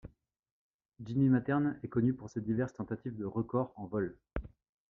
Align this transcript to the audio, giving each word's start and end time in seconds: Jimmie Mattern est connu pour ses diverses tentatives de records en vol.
Jimmie 0.99 1.29
Mattern 1.29 1.75
est 1.83 1.87
connu 1.87 2.15
pour 2.15 2.27
ses 2.31 2.41
diverses 2.41 2.73
tentatives 2.73 3.15
de 3.15 3.25
records 3.25 3.71
en 3.75 3.85
vol. 3.85 4.17